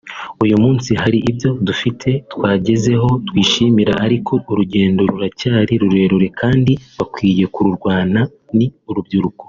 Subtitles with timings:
[0.43, 8.21] uyu munsi hari ibyo dufite twagezeho twishimira ariko urugendo ruracyari rurerure kandi bakwiye kururwana
[8.57, 9.39] ni urubyiruko